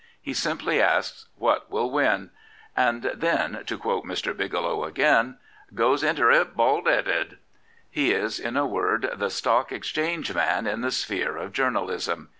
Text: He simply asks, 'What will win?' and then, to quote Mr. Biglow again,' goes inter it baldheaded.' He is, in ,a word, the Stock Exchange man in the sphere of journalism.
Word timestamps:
He 0.19 0.33
simply 0.33 0.81
asks, 0.81 1.27
'What 1.35 1.69
will 1.69 1.91
win?' 1.91 2.31
and 2.75 3.03
then, 3.13 3.63
to 3.67 3.77
quote 3.77 4.03
Mr. 4.03 4.35
Biglow 4.35 4.83
again,' 4.83 5.37
goes 5.75 6.01
inter 6.03 6.31
it 6.31 6.57
baldheaded.' 6.57 7.37
He 7.87 8.11
is, 8.11 8.39
in 8.39 8.57
,a 8.57 8.65
word, 8.65 9.11
the 9.15 9.29
Stock 9.29 9.71
Exchange 9.71 10.33
man 10.33 10.65
in 10.65 10.81
the 10.81 10.89
sphere 10.89 11.37
of 11.37 11.53
journalism. 11.53 12.29